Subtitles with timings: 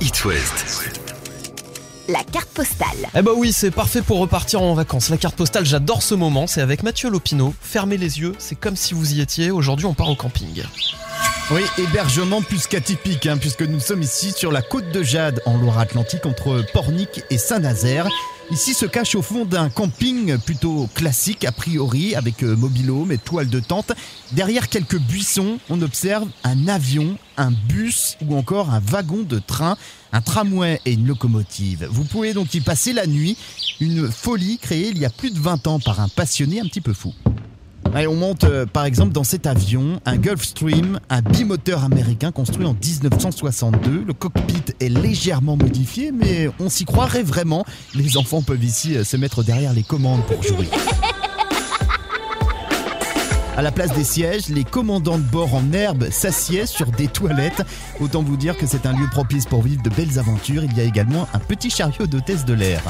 [0.00, 0.98] It West.
[2.08, 2.86] La carte postale.
[3.14, 5.10] Eh bah oui, c'est parfait pour repartir en vacances.
[5.10, 6.46] La carte postale, j'adore ce moment.
[6.46, 7.54] C'est avec Mathieu Lopineau.
[7.60, 9.50] Fermez les yeux, c'est comme si vous y étiez.
[9.50, 10.62] Aujourd'hui, on part au camping.
[11.50, 15.58] Oui, hébergement plus qu'atypique, hein, puisque nous sommes ici sur la côte de Jade, en
[15.58, 18.08] Loire-Atlantique, entre Pornic et Saint-Nazaire.
[18.50, 23.18] Ici se cache au fond d'un camping plutôt classique, a priori, avec euh, mobilhome et
[23.18, 23.92] toile de tente.
[24.32, 29.76] Derrière quelques buissons, on observe un avion, un bus ou encore un wagon de train,
[30.12, 31.86] un tramway et une locomotive.
[31.92, 33.36] Vous pouvez donc y passer la nuit,
[33.78, 36.80] une folie créée il y a plus de 20 ans par un passionné un petit
[36.80, 37.14] peu fou.
[37.92, 42.64] Allez, on monte euh, par exemple dans cet avion, un Gulfstream, un bimoteur américain construit
[42.64, 44.04] en 1962.
[44.06, 47.64] Le cockpit est légèrement modifié, mais on s'y croirait vraiment.
[47.96, 50.68] Les enfants peuvent ici euh, se mettre derrière les commandes pour jouer.
[53.56, 57.62] À la place des sièges, les commandants de bord en herbe s'assiedent sur des toilettes.
[57.98, 60.64] Autant vous dire que c'est un lieu propice pour vivre de belles aventures.
[60.64, 62.80] Il y a également un petit chariot d'hôtesse de l'air.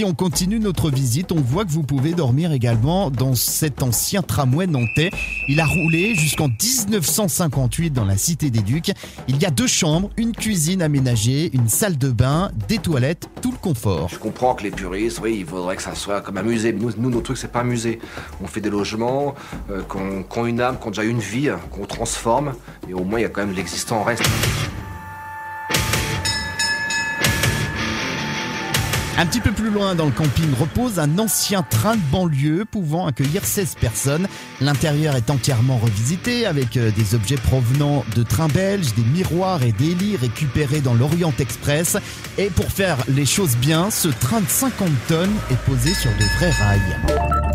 [0.00, 4.22] Si on continue notre visite, on voit que vous pouvez dormir également dans cet ancien
[4.22, 5.10] tramway nantais.
[5.46, 8.92] Il a roulé jusqu'en 1958 dans la Cité des Ducs.
[9.28, 13.52] Il y a deux chambres, une cuisine aménagée, une salle de bain, des toilettes, tout
[13.52, 14.08] le confort.
[14.08, 16.72] Je comprends que les puristes, oui, il faudrait que ça soit comme un musée.
[16.72, 17.98] Nous, nous nos trucs, c'est pas un musée.
[18.42, 19.34] On fait des logements
[19.70, 22.54] euh, qu'on ont une âme, qui ont déjà une vie, qu'on transforme.
[22.88, 24.24] Et au moins, il y a quand même l'existant en reste.
[29.18, 33.06] Un petit peu plus loin dans le camping repose un ancien train de banlieue pouvant
[33.06, 34.28] accueillir 16 personnes.
[34.60, 39.72] L'intérieur est entièrement revisité avec euh, des objets provenant de trains belges, des miroirs et
[39.72, 41.96] des lits récupérés dans l'Orient Express.
[42.38, 46.24] Et pour faire les choses bien, ce train de 50 tonnes est posé sur de
[46.38, 47.49] vrais rails.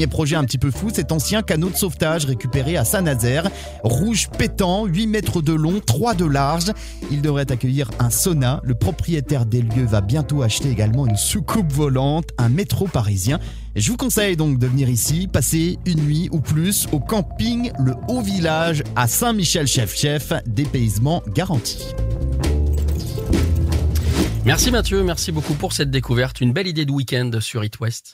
[0.00, 3.50] Dernier projet un petit peu fou, cet ancien canot de sauvetage récupéré à Saint-Nazaire.
[3.82, 6.72] Rouge pétant, 8 mètres de long, 3 de large.
[7.10, 8.62] Il devrait accueillir un sauna.
[8.64, 13.40] Le propriétaire des lieux va bientôt acheter également une soucoupe volante, un métro parisien.
[13.76, 17.92] Je vous conseille donc de venir ici, passer une nuit ou plus au camping Le
[18.08, 21.76] Haut Village à Saint-Michel-Chef-Chef, dépaysement garanti.
[24.46, 26.40] Merci Mathieu, merci beaucoup pour cette découverte.
[26.40, 28.08] Une belle idée de week-end sur It West.